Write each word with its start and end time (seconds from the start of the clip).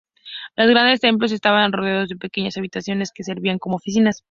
Los 0.55 0.67
grandes 0.67 0.99
templos 0.99 1.31
estaban 1.31 1.71
rodeados 1.73 2.09
de 2.09 2.15
pequeñas 2.15 2.57
habitaciones 2.57 3.11
que 3.13 3.23
servían 3.23 3.59
como 3.59 3.75
oficinas. 3.75 4.19